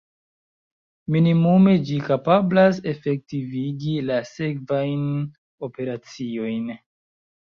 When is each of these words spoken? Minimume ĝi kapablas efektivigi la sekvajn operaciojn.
Minimume 1.15 1.75
ĝi 1.89 1.97
kapablas 2.07 2.79
efektivigi 2.93 3.95
la 4.09 4.17
sekvajn 4.33 5.05
operaciojn. 5.69 6.79